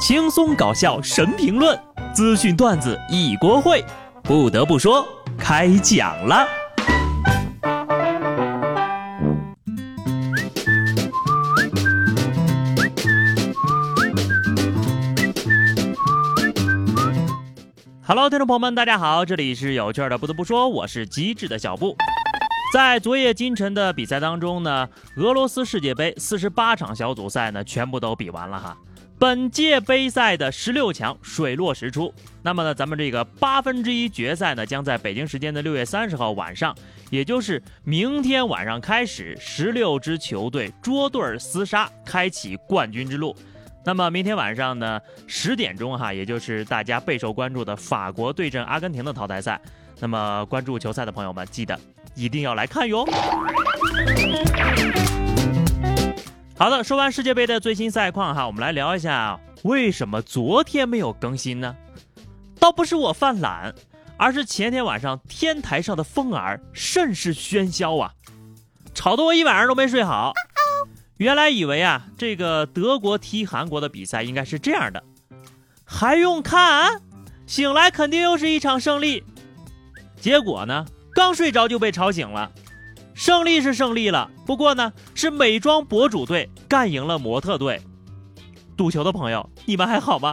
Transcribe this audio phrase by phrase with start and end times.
[0.00, 1.78] 轻松搞笑神评论，
[2.14, 3.84] 资讯段子一锅烩。
[4.22, 6.48] 不得不说，开讲了。
[18.06, 20.16] Hello，听众朋友们，大家好，这里是有趣的。
[20.16, 21.94] 不得不说，我是机智的小布。
[22.72, 28.74] 在昨夜今晨的比赛当中呢，俄罗斯世界杯四十八场小组赛呢，全部都比完了哈。
[29.20, 36.74] 本届杯赛的十六强水落石出，那么呢，咱们这个八分之一决赛呢，将在北京时间的六月三十号晚上，
[37.10, 43.36] 也就是明天晚上开始，十六支球队捉对厮杀，开启冠军之路。
[43.84, 49.60] 那么明天晚上呢，十点钟哈，也就是大家备受关注的法国对阵阿根廷的淘汰赛。
[49.98, 51.78] 那么关注球赛的朋友们，记得
[52.14, 53.06] 一定要来看哟。
[56.60, 61.74] 好的，说完世界杯的最新赛况哈，我们来聊一下为什么昨天没有更新呢？
[62.58, 63.74] 倒不是我犯懒，
[64.18, 68.12] 而是前天晚上天台上的风儿甚是喧嚣啊，
[68.92, 70.34] 吵得我一晚上都没睡好。
[71.16, 75.02] 原来以为啊，这个德国踢韩国的比赛应该是这样的，
[75.86, 77.00] 还用看？
[77.46, 79.24] 醒来肯定又是一场胜利。
[80.20, 80.84] 结果呢，
[81.14, 82.52] 刚睡着就被吵醒了。
[83.20, 87.78] 胜利是胜利了，不过呢，是美妆博主队干赢了模特队。
[88.78, 90.32] 赌球的朋友，你们还好吗？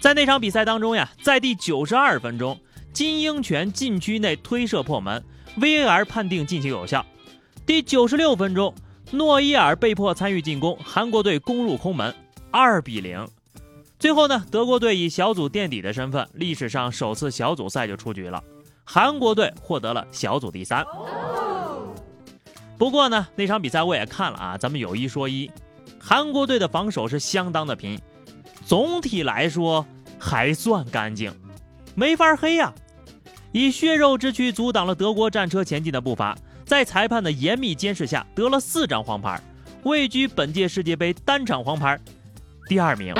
[0.00, 2.56] 在那场比赛当中呀，在第九十二分钟，
[2.92, 5.20] 金英权禁区内推射破门
[5.58, 7.04] ，VAR 判定进球有效。
[7.66, 8.72] 第九十六分钟，
[9.10, 12.14] 诺伊尔被迫参与进攻，韩国队攻入空门，
[12.52, 13.26] 二比零。
[13.98, 18.40] 最后呢，德国队以小组垫底的身份，历史上首次小组赛就出局了。
[18.92, 20.84] 韩国队获得了小组第三。
[22.76, 25.48] 不过呢，那场比赛我也看了啊，咱们有一说一，
[26.00, 28.00] 韩国队的防守是相当的拼，
[28.66, 29.86] 总体来说
[30.18, 31.32] 还算干净，
[31.94, 32.74] 没法黑呀。
[33.52, 39.40] 以血肉之躯阻挡了德国战车前进的步伐，在裁判的严密监视下得了四张黄牌，
[39.84, 41.96] 位居本届世界杯单场黄牌
[42.66, 43.14] 第二名。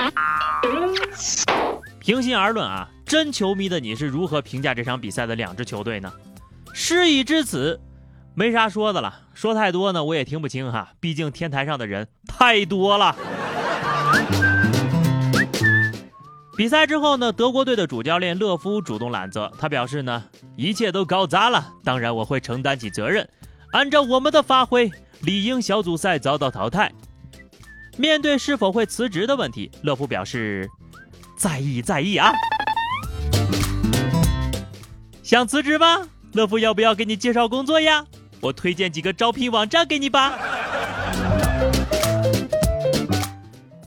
[2.00, 2.88] 平心而论啊。
[3.05, 6.12] 真球迷的你是如何评价这场比赛的两支球队呢？
[6.72, 7.81] 事已至此，
[8.34, 9.22] 没啥说的了。
[9.34, 10.93] 说太多呢，我也听不清哈。
[11.00, 13.16] 毕竟天台上的人太多了。
[16.56, 20.22] 比赛之后呢，德国队的主教练勒夫主动揽责，他表示呢，
[20.56, 23.28] 一切都搞砸了，当然我会承担起责任。
[23.72, 24.89] 按照我们的发挥，
[25.22, 26.93] 理应小组赛遭到淘汰。
[27.97, 30.69] 面对是否会辞职的问题，勒夫表示
[31.41, 32.31] 在意在意啊。
[35.23, 36.06] 想辞职吗？
[36.34, 38.05] 乐福要不要给你介绍工作呀？
[38.41, 40.34] 我推荐几个招聘网站给你吧。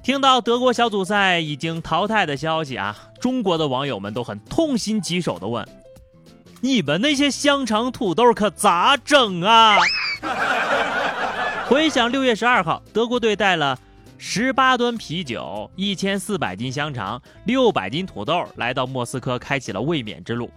[0.03, 5.64] 听到德国小组赛已经淘汰的消息啊，中国的网友们都很痛心疾首的问
[6.59, 9.78] ：“你们那些香肠土豆可咋整啊？”
[11.70, 13.78] 回想六月十二号，德国队带了
[14.25, 20.50] 十八吨啤酒、一千四百斤香肠、六百斤土豆来到莫斯科，开启了卫冕之路。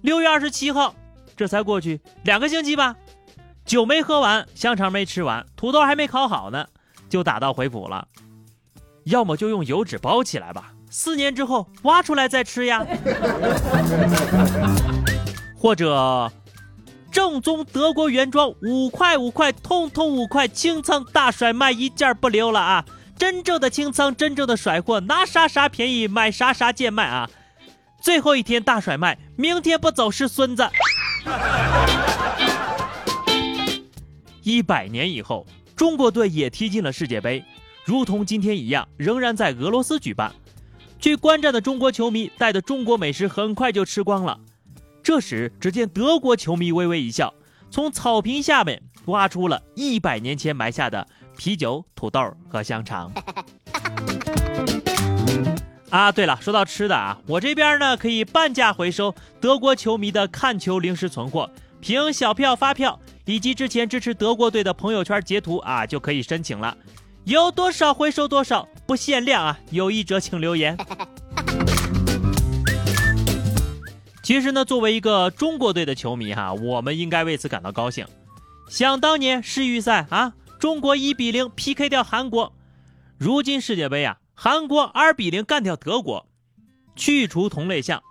[0.00, 0.94] 六月二十七号，
[1.36, 2.96] 这才过去两个星期吧，
[3.66, 6.66] 酒没喝完，香肠没吃完，土豆还没烤好呢，
[7.10, 8.08] 就打道回府了。
[9.04, 12.86] 要么就用油纸包起来吧，四年之后挖出来再吃呀。
[15.54, 16.32] 或者，
[17.12, 22.84] 正宗德国原装，五块五块，通通五块，清仓大甩卖，一件不留了啊！
[23.16, 27.30] 真正的清仓，真正的甩货，拿啥啥便宜，买啥啥贱卖啊！
[28.00, 30.68] 最后一天大甩卖，明天不走是孙子。
[34.42, 37.44] 一百年以后，中国队也踢进了世界杯，
[37.84, 40.32] 如同今天一样，仍然在俄罗斯举办。
[41.00, 44.38] 去观战的中国球迷带的中国美食很快就吃光了。
[45.02, 47.32] 这时，只见德国球迷微微一笑，
[47.70, 51.06] 从草坪下面挖出了一百年前埋下的
[51.36, 53.12] 啤酒、土豆和香肠。
[55.90, 61.48] 啊，对了，说到吃的啊，我这边呢可以半价回收德国球迷的看球零食存货，
[61.80, 66.76] 凭小票发票以及之前支持德国队的朋友圈截图啊，就可以申请了，
[67.24, 70.76] 有多少回收多少，不限量啊，有意者请留言。
[74.24, 78.04] 其实呢，作为一个中国队的球迷哈，我们应该为此感到高兴。
[78.68, 82.52] 想当年世预赛啊，中国一比零 PK 掉韩国，
[83.18, 84.18] 如今世界杯啊。
[84.36, 86.26] 韩国二比零干掉德国，
[86.96, 88.02] 去除同类项，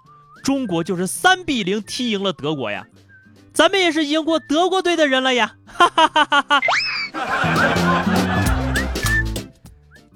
[0.42, 2.88] 中国就是三比零踢赢了德国呀！
[3.54, 5.58] 咱们也是赢过德国队的人了呀！
[5.66, 6.62] 哈哈哈哈哈！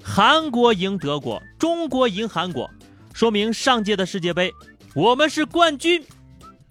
[0.02, 2.70] 韩国赢德国，中国赢韩国，
[3.12, 4.54] 说明上届的世界杯
[4.94, 6.02] 我们是冠军。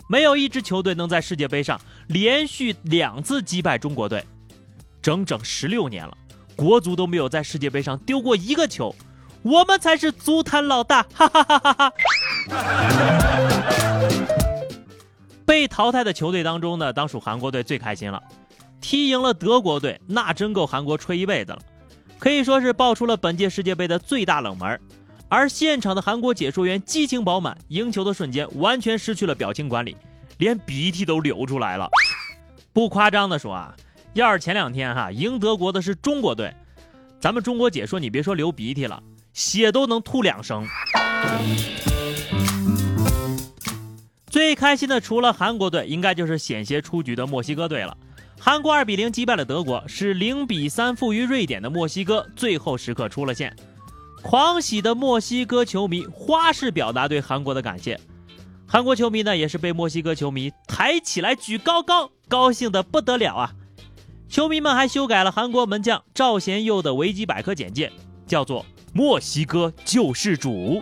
[0.10, 4.26] 没有一支球队能在世界杯上连续两次击败中国队，
[5.08, 6.18] 整整十六年了，
[6.58, 8.94] 国足都没有在世界杯上丢过一个球，
[9.42, 11.02] 我们才是足坛老大！
[11.14, 11.94] 哈哈哈哈哈。
[15.46, 18.22] 被淘汰的球队当中呢，当属韩国队最开心了。
[18.82, 21.60] 踢赢了德国队，那真够韩国吹一辈子了，
[22.20, 24.78] 可以说是爆出了本届世界杯的最大冷门。
[25.30, 29.96] 而现场的韩国解说员激情饱满，赢球的瞬间完全失去了表情管理，
[30.38, 31.90] 连鼻涕都流出来了。
[32.74, 33.74] 不夸张的说啊，
[34.18, 36.52] 要是前两天哈赢德国的是中国队，
[37.20, 40.66] 咱们中国解说你别说流鼻涕了，血都能吐两升。
[44.28, 47.96] 最开心的除了韩国队，应该就是险些出局的墨西哥队了。
[48.40, 53.56] 韩国二比零击败了德国，是零比三负于瑞典的墨西哥最后时刻出了线。
[54.24, 58.00] 狂喜的墨西哥球迷花式表达对韩国的感谢，
[58.66, 63.54] 韩国球迷呢也是被墨西哥球迷抬起来举高高，高兴的不得了啊！
[64.30, 67.92] 球迷们还修改了韩国门将赵贤佑的维基百科简介，
[68.26, 70.82] 叫做“墨西哥救世主”。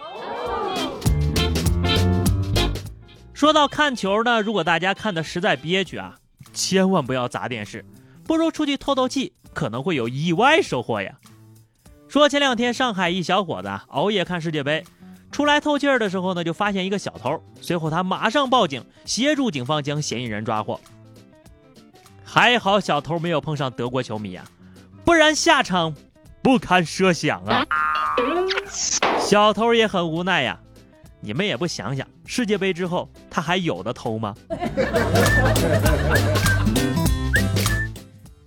[3.34, 6.16] 说到看球呢，如果大家看的实在憋屈啊。
[6.54, 7.84] 千万不要砸电视，
[8.24, 11.20] 不如出去透透气，可能会有意外收获呀。
[12.08, 14.86] 说前两天上海一小伙子熬夜看世界杯，
[15.32, 20.80] 出来透气儿的时候呢，就发现一个小偷，随后他马上报警，协助警方将嫌疑人抓获。
[22.36, 24.44] 还好小偷没有碰上德国球迷啊，
[25.06, 25.96] 不然下场
[26.44, 27.66] 不堪设想啊。
[29.22, 30.60] 小偷也很无奈呀。
[31.22, 34.36] 你们也不想想，世界杯之后他还有的偷吗？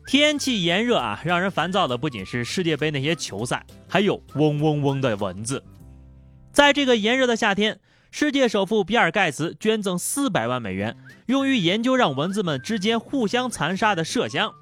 [0.06, 5.64] 天气炎热啊，让人烦躁的不仅是世界杯那些球赛，还有嗡嗡嗡的蚊子。
[6.52, 10.96] 在这个炎热的夏天，世界首富比尔盖茨捐赠四百万美元，
[11.26, 14.52] 用于研究让蚊子们之间互相残杀的麝香。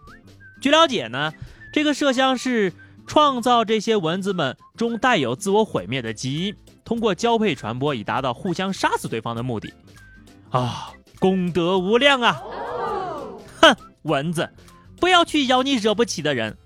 [0.61, 1.33] 据了解呢，
[1.73, 2.73] 这个麝香是
[3.07, 6.57] 创造这些蚊子们中带有自我毁灭的基因。
[6.85, 9.73] 通过交配传播，以达到互相杀死对方的目的，
[10.51, 12.41] 啊，功德无量啊！
[13.61, 14.49] 哼，蚊子，
[15.01, 16.57] 不要去咬你惹不起的人。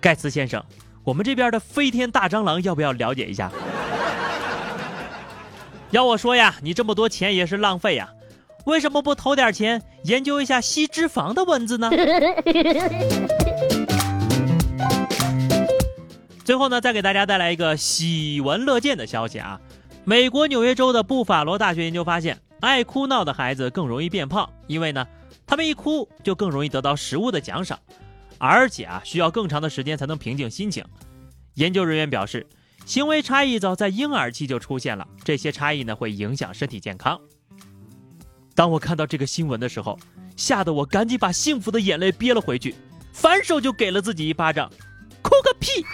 [0.00, 0.64] 盖茨先生，
[1.04, 3.50] 我们这边的飞天大蟑螂要不要了解一下？
[5.90, 8.10] 要我说呀，你这么多钱也是浪费呀，
[8.66, 11.90] 为什么不投点钱研究一下吸脂肪的蚊子呢？
[16.44, 19.60] 最后呢，再给大家带来一个喜闻乐见的消息啊！
[20.04, 25.06] 美国纽约州的布法罗大学研究发现，爱哭闹的孩子更容易变胖，因为呢，
[25.46, 27.78] 他们一哭就更容易得到食物的奖赏，
[28.38, 30.84] 而且啊，需要更长的时间才能平静心情。
[31.54, 32.46] 研究人员表示，
[32.88, 37.20] 行为差异早在婴儿期就出现了，这些差异呢会影响身体健康。
[38.54, 39.98] 当我看到这个新闻的时候，
[40.38, 42.74] 吓得我赶紧把幸福的眼泪憋了回去，
[43.12, 44.72] 反手就给了自己一巴掌。
[45.20, 45.84] 哭个屁！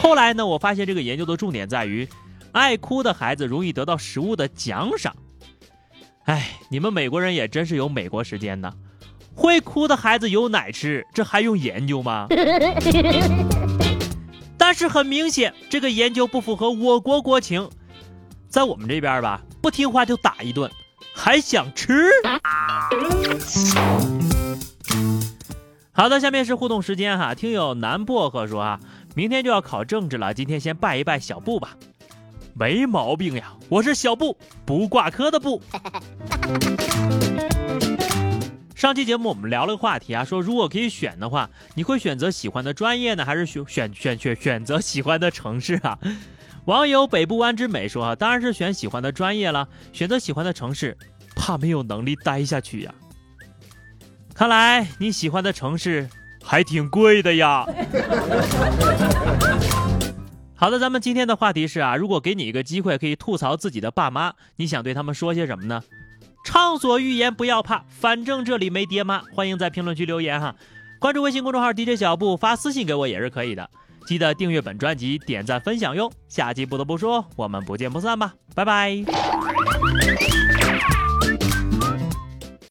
[0.00, 0.44] 后来呢？
[0.44, 2.08] 我发现这个研究的重点在于，
[2.50, 5.14] 爱哭的孩子容易得到食物的奖赏。
[6.24, 8.72] 哎，你们美国人也真是有美国时间呢。
[9.36, 12.26] 会哭的孩子有奶吃，这还用研究吗？
[14.70, 17.70] 但是很明显，这个研究不符合我国国情。
[18.50, 20.70] 在我们这边吧，不听话就打一顿，
[21.14, 22.10] 还想吃？
[25.90, 27.34] 好的，下面是互动时间哈。
[27.34, 28.78] 听友南薄荷说啊，
[29.14, 31.74] 明天就要考政治了，今天先拜一拜小布吧。
[32.52, 35.62] 没毛病呀，我是小布，不挂科的布。
[38.78, 45.98] 上期节目我们聊了个话题啊，说如果可以选的话，你会选择喜欢的专业呢，还是选选选选选择喜欢的城市啊？
[46.66, 50.96] 网友北部湾之美说啊，当然是选喜欢的专业了，选择喜欢的城市，
[51.34, 52.94] 怕没有能力待下去呀。
[54.32, 56.08] 看来你喜欢的城市
[56.40, 57.66] 还挺贵的呀。
[60.54, 65.82] 好的，咱们今天的话题是啊，如果给你一个机会可以吐槽自己的爸妈，你想对他们说些什么呢？
[66.48, 69.20] 畅所欲言，不要怕，反正这里没爹妈。
[69.34, 70.54] 欢迎在评论区留言哈，
[70.98, 73.68] 关注微信公众号 DJ 小布，发私信给我也是可以的。
[74.06, 76.10] 记得订阅本专辑，点赞分享哟。
[76.26, 79.04] 下期不得不说，我们不见不散吧，拜拜。